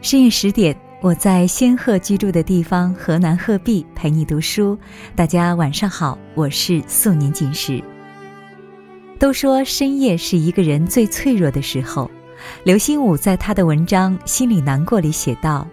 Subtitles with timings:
[0.00, 4.78] 深夜十点，我在仙鹤居住的地方河南鹤壁陪你读书。
[5.16, 7.82] 大家晚上好，我是素年锦时。
[9.18, 12.08] 都说深夜是一个人最脆弱的时候。
[12.62, 15.66] 刘心武在他的文章《心里难过》里写道：“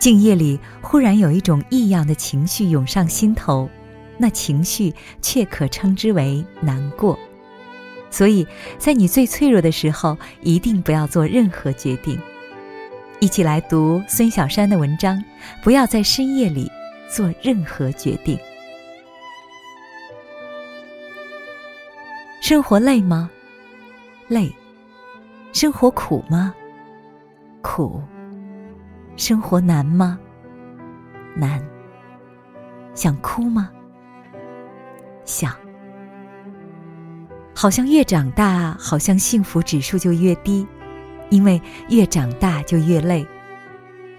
[0.00, 3.68] 静夜里忽然有一种异样的情绪涌上心头，
[4.16, 7.18] 那情绪却可称之为难过。
[8.10, 8.46] 所以
[8.78, 12.18] 在你最脆弱的时候，一定不要做任何决定。”
[13.20, 15.22] 一起来读孙小山的文章，
[15.60, 16.70] 不要在深夜里
[17.08, 18.38] 做任何决定。
[22.40, 23.28] 生活累吗？
[24.28, 24.54] 累。
[25.52, 26.54] 生活苦吗？
[27.60, 28.00] 苦。
[29.16, 30.16] 生活难吗？
[31.34, 31.60] 难。
[32.94, 33.68] 想哭吗？
[35.24, 35.52] 想。
[37.52, 40.64] 好像越长大，好像幸福指数就越低。
[41.30, 43.26] 因为越长大就越累，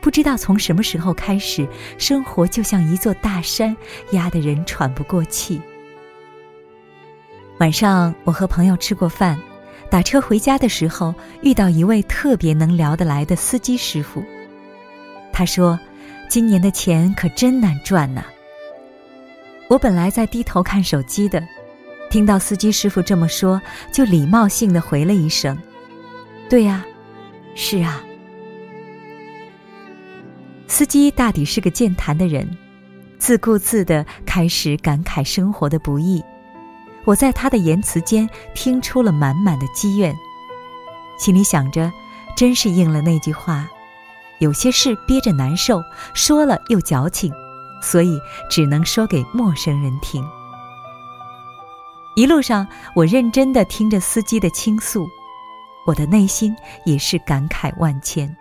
[0.00, 1.66] 不知道从什么时候开始，
[1.98, 3.76] 生活就像一座大山，
[4.12, 5.60] 压得人喘不过气。
[7.58, 9.38] 晚上我和朋友吃过饭，
[9.90, 14.22] 打车回家的时候，遇到一位特别能聊得来的司机师傅。
[15.32, 15.78] 他说
[16.30, 18.24] ：“今年的钱可真难赚呐。”
[19.68, 21.42] 我本来在低头看手机的，
[22.10, 23.60] 听到司机师傅这么说，
[23.92, 25.58] 就礼貌性的回了一声
[26.48, 26.84] ：“对呀。”
[27.54, 28.02] 是啊，
[30.66, 32.48] 司机大抵是个健谈的人，
[33.18, 36.22] 自顾自的开始感慨生活的不易。
[37.04, 40.14] 我在他的言辞间听出了满满的积怨，
[41.18, 41.90] 心里想着，
[42.36, 43.66] 真是应了那句话：
[44.38, 45.82] 有些事憋着难受，
[46.14, 47.32] 说了又矫情，
[47.82, 50.24] 所以只能说给陌生人听。
[52.14, 55.08] 一路上，我认真的听着司机的倾诉。
[55.88, 58.36] 我的内心也是感慨万千。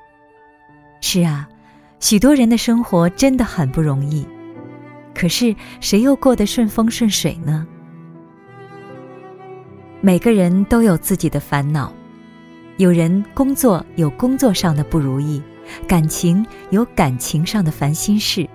[0.99, 1.47] 是啊，
[2.01, 4.27] 许多人的生活真的很不容易，
[5.15, 7.65] 可是谁又过得顺风顺水呢？
[10.01, 11.93] 每个人都有自己的烦恼，
[12.75, 15.41] 有人工作有工作上的不如意，
[15.87, 18.45] 感情有感情上的烦心事。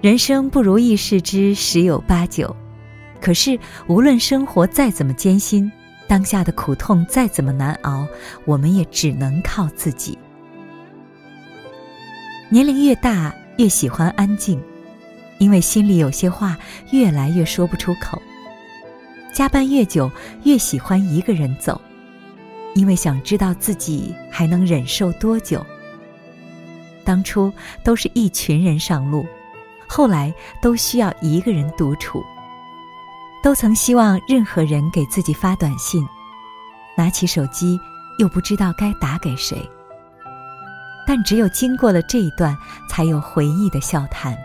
[0.00, 2.56] 人生不如意事之十有八九，
[3.20, 3.56] 可是
[3.86, 5.70] 无论生活再怎么艰辛。
[6.08, 8.06] 当下的苦痛再怎么难熬，
[8.44, 10.16] 我们也只能靠自己。
[12.48, 14.62] 年龄越大，越喜欢安静，
[15.38, 16.56] 因为心里有些话
[16.92, 18.22] 越来越说不出口。
[19.32, 20.10] 加班越久，
[20.44, 21.80] 越喜欢一个人走，
[22.74, 25.64] 因为想知道自己还能忍受多久。
[27.04, 27.52] 当初
[27.82, 29.26] 都是一群人上路，
[29.88, 32.24] 后来都需要一个人独处。
[33.46, 36.04] 都曾希望任何人给自己发短信，
[36.98, 37.78] 拿起手机
[38.18, 39.56] 又不知道该打给谁。
[41.06, 42.58] 但只有经过了这一段，
[42.88, 44.36] 才有回忆的笑谈。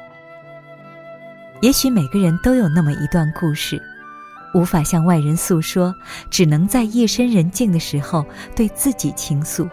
[1.62, 3.82] 也许每个人都有那么一段故事，
[4.54, 5.96] 无法向外人诉说，
[6.30, 8.24] 只能在夜深人静的时候
[8.56, 9.68] 对自己倾诉。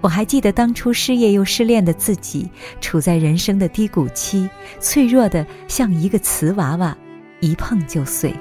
[0.00, 2.50] 我还记得当初失业又失恋的自己，
[2.80, 4.50] 处在人生的低谷期，
[4.80, 6.98] 脆弱的像一个瓷娃娃。
[7.40, 8.34] 一碰就碎。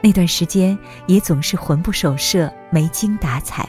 [0.00, 3.68] 那段时间也总是魂不守舍、没精打采，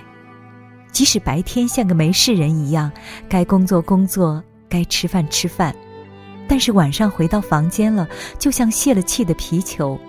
[0.91, 2.91] 即使白天像个没事人一样，
[3.27, 5.73] 该工作工作，该吃饭吃饭，
[6.47, 8.07] 但是晚上回到房间了，
[8.37, 9.99] 就像泄了气的皮球，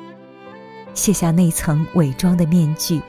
[0.93, 3.01] 卸下那层伪装的面具，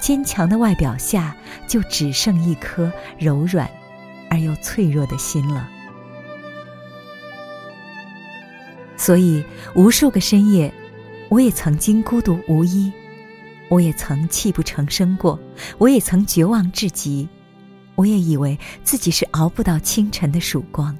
[0.00, 1.34] 坚强的外表下
[1.66, 3.70] 就只剩一颗柔软
[4.28, 5.70] 而又脆弱的心了。
[8.98, 9.42] 所以，
[9.74, 10.70] 无数个深夜，
[11.30, 12.92] 我也曾经孤独无依，
[13.70, 15.38] 我也曾泣不成声过，
[15.78, 17.26] 我也曾绝望至极，
[17.94, 20.94] 我也以为自己是熬不到清晨的曙光。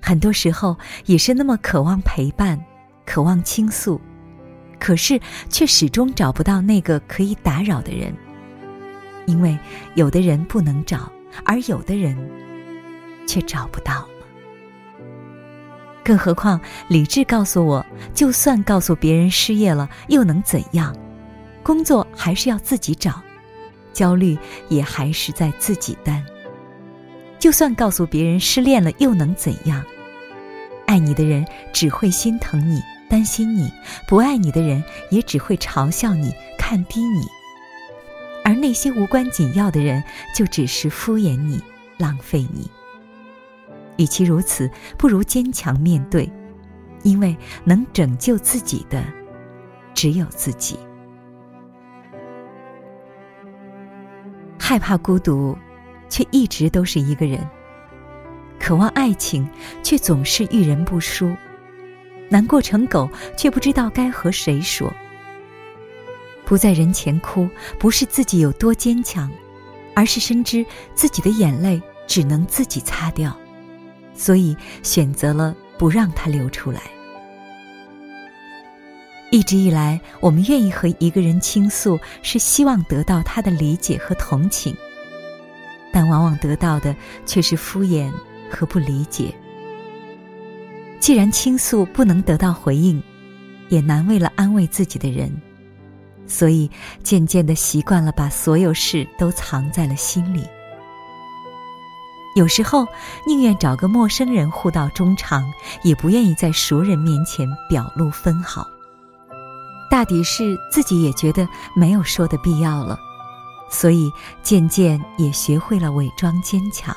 [0.00, 2.58] 很多时候，也是那么渴望陪伴，
[3.04, 4.00] 渴望倾诉，
[4.78, 8.12] 可是却始终找不到那个可以打扰的人，
[9.26, 9.56] 因为
[9.94, 11.12] 有的人不能找，
[11.44, 12.16] 而有的人
[13.26, 14.08] 却找不到。
[16.10, 20.92] 更何况，理智告诉我，就算告诉别人失业了，又能怎样？
[21.62, 23.22] 工作还是要自己找，
[23.92, 24.36] 焦虑
[24.68, 26.20] 也还是在自己担。
[27.38, 29.84] 就算告诉别人失恋了，又能怎样？
[30.88, 33.68] 爱你的人只会心疼你、担心你；
[34.08, 37.22] 不爱你的人也只会嘲笑你、看低你。
[38.44, 40.02] 而那些无关紧要的人，
[40.34, 41.62] 就只是敷衍你、
[41.98, 42.68] 浪费你。
[44.00, 46.26] 与其如此，不如坚强面对，
[47.02, 49.04] 因为能拯救自己的
[49.92, 50.78] 只有自己。
[54.58, 55.54] 害怕孤独，
[56.08, 57.40] 却一直都是一个人；
[58.58, 59.46] 渴望爱情，
[59.82, 61.36] 却总是遇人不淑；
[62.30, 63.06] 难过成狗，
[63.36, 64.90] 却不知道该和谁说。
[66.46, 67.46] 不在人前哭，
[67.78, 69.30] 不是自己有多坚强，
[69.94, 70.64] 而是深知
[70.94, 73.36] 自己的眼泪只能自己擦掉，
[74.20, 76.82] 所以选择了不让它流出来。
[79.30, 84.76] 一直以来，我们愿意和一个人倾诉，是希望得到他的理解和同情，
[85.90, 86.94] 但往往得到的
[87.24, 88.12] 却是敷衍
[88.50, 89.34] 和不理解。
[90.98, 93.02] 既然倾诉不能得到回应，
[93.70, 95.32] 也难为了安慰自己的人，
[96.26, 96.70] 所以
[97.02, 100.44] 渐渐的习惯了把所有事都藏在了心里。
[102.34, 102.86] 有时候
[103.26, 105.44] 宁愿找个陌生人互道衷肠，
[105.82, 108.66] 也不愿意在熟人面前表露分毫。
[109.90, 112.96] 大抵是自己也觉得没有说的必要了，
[113.68, 114.12] 所以
[114.42, 116.94] 渐渐也学会了伪装坚强。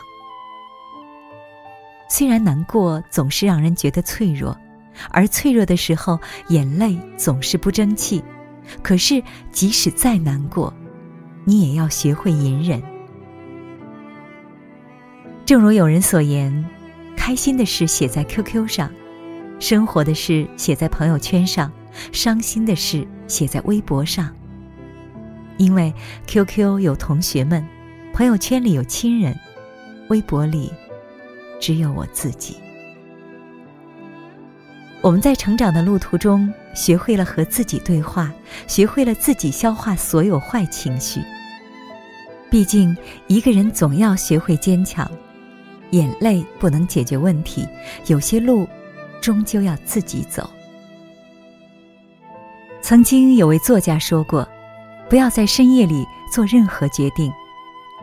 [2.08, 4.56] 虽然难过总是让人觉得脆弱，
[5.10, 6.20] 而脆弱的时候
[6.50, 8.24] 眼泪总是不争气，
[8.84, 10.72] 可是即使再难过，
[11.44, 12.93] 你也要学会隐忍。
[15.46, 16.66] 正如有人所言，
[17.18, 18.90] 开心的事写在 QQ 上，
[19.60, 21.72] 生活的事写在朋友圈上。
[22.12, 24.36] 伤心的事写在微博上，
[25.58, 25.94] 因为
[26.26, 27.64] QQ 有同学们，
[28.14, 29.38] 朋友圈里有亲人，
[30.10, 30.72] 微博里
[31.60, 32.58] 只有我自己。
[35.02, 38.34] 我们在成长的路途中，学会了和自己对话，
[38.66, 41.22] 学会了自己消化所有坏情绪。
[42.50, 42.98] 毕竟，
[43.28, 45.08] 一个人总要学会坚强，
[45.94, 47.68] 眼泪不能解决问题，
[48.08, 48.68] 有些路
[49.22, 50.50] 终究要自己走。
[52.82, 54.48] 曾经有位作家说过
[55.08, 57.32] ：“不要在深夜里做任何决定，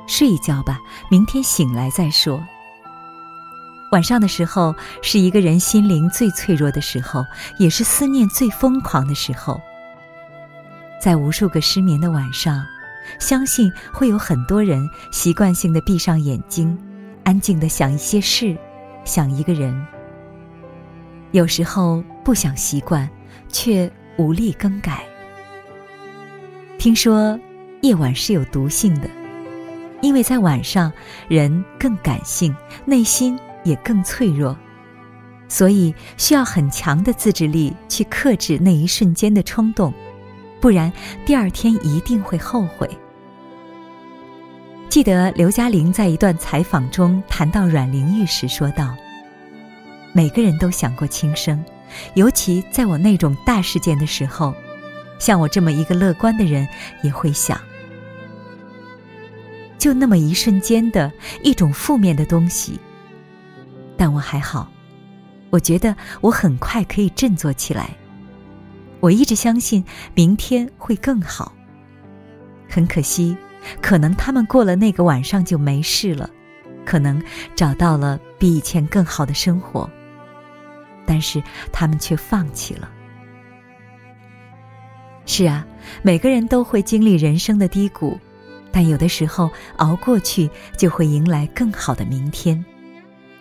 [0.06, 0.78] 睡一觉吧，
[1.10, 2.40] 明天醒来再说。”
[3.90, 4.72] 晚上的时候
[5.02, 7.24] 是一个人心灵最脆弱的时候，
[7.58, 9.60] 也是思念最疯狂的时候。
[11.02, 12.64] 在无数个失眠的晚上，
[13.18, 16.78] 相信会有很多人习惯性的闭上眼睛，
[17.30, 18.56] 安静的想一些事，
[19.04, 19.86] 想一个人。
[21.30, 23.08] 有时候不想习惯，
[23.46, 23.88] 却。
[24.18, 25.02] 无力更改。
[26.76, 27.38] 听说
[27.80, 29.08] 夜晚是有毒性的，
[30.02, 30.92] 因为在晚上
[31.26, 32.54] 人更感性，
[32.84, 34.54] 内心也更脆弱，
[35.48, 39.94] 所以需要很强的自制力去克制那一瞬间的冲动，
[40.60, 40.92] 不然
[41.24, 42.86] 第二天一定会后悔。
[45.00, 48.94] 记得刘嘉玲在一段采访中谈到阮玲玉时说道
[50.12, 51.64] ：“每个人都想过轻生。”
[52.12, 54.54] 尤其在我那种大事件的时候，
[55.18, 56.68] 像我这么一个乐观的人
[57.02, 57.58] 也会想，
[59.78, 61.10] 就那么一瞬间的
[61.42, 62.78] 一种负面的东西。
[63.96, 64.70] 但我还好，
[65.48, 67.88] 我觉得我很快可以振作起来。
[69.00, 69.82] 我一直相信
[70.14, 71.54] 明天会更好。
[72.68, 73.34] 很可惜，
[73.80, 76.28] 可能他们过了那个晚上就没事了，
[76.84, 77.22] 可能
[77.54, 79.88] 找到了比以前更好的生活。
[81.06, 81.42] 但是
[81.72, 82.88] 他们却放弃了。
[85.26, 85.66] 是啊，
[86.02, 88.18] 每个人都会经历人生的低谷，
[88.72, 92.64] 但有的时候熬过去，就会迎来更好的明天。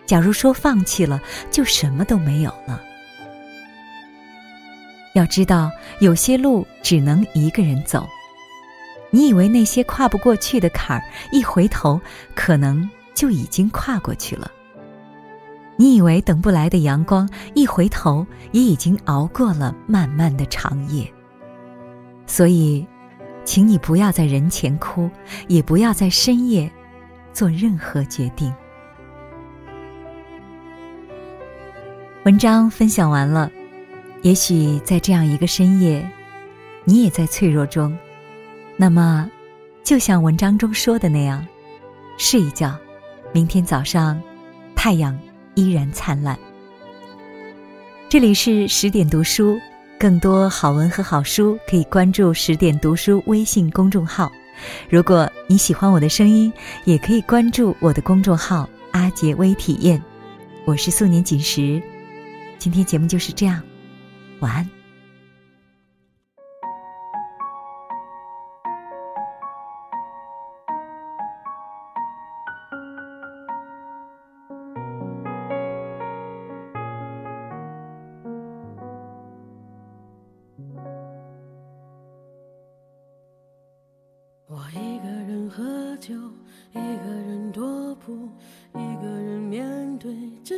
[0.06, 1.22] 假如说放弃了，
[1.52, 2.82] 就什么都没有了。
[5.14, 8.08] 要知道，有些路只能一个人走。
[9.12, 12.00] 你以为那些跨不过去的坎儿，一回头，
[12.36, 14.50] 可能就已经跨过去了。
[15.75, 21.12] 你以为等不来的阳光，一回头也已经熬过了漫漫的长夜。
[22.28, 22.86] 所以，
[23.46, 25.10] 请你不要在人前哭，
[25.48, 26.70] 也不要在深夜
[27.32, 28.54] 做任何决定。
[32.25, 33.50] 文章分享完了，
[34.22, 36.08] 也许在这样一个深夜，
[36.84, 37.98] 你也在脆弱中。
[38.82, 39.30] 那么，
[39.84, 41.46] 就像文章中说的那样，
[42.18, 42.80] 睡一觉，
[43.34, 44.18] 明天早上，
[44.74, 45.20] 太阳。
[45.56, 46.40] 依然灿烂。
[48.08, 49.60] 这里是十点读书，
[50.00, 54.32] 更多好文和好书可以关注十点读书微信公众号。
[54.90, 56.54] 如果你喜欢我的声音，
[56.86, 60.02] 也可以关注我的公众号“阿杰微体验”。
[60.64, 61.82] 我是素年锦时，
[62.58, 63.62] 今天节目就是这样，
[64.40, 64.79] 晚安。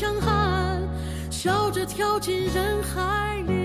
[0.00, 0.80] 强悍，
[1.30, 3.59] 笑着跳进人海里。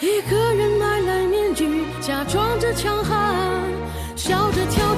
[0.00, 3.36] 一个人买来面具，假装着强悍，
[4.16, 4.89] 笑着跳